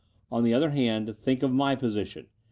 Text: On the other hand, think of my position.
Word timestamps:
On 0.31 0.41
the 0.43 0.51
other 0.51 0.71
hand, 0.71 1.15
think 1.15 1.43
of 1.43 1.53
my 1.53 1.75
position. 1.75 2.25